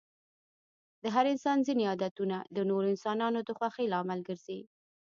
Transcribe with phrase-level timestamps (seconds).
[1.03, 4.59] د هر انسان ځيني عادتونه د نورو انسانانو د خوښی لامل ګرځي.